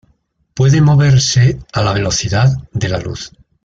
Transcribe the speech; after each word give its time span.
Puede 0.55 0.81
moverse 0.81 1.59
a 1.73 1.83
la 1.83 1.93
velocidad 1.93 2.49
de 2.73 2.89
la 2.89 2.97
luz. 2.97 3.33